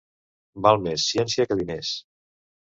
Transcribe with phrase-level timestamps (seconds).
[0.67, 1.93] Val més ciència que diners.